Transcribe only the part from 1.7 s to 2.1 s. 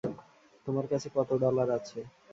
আছে?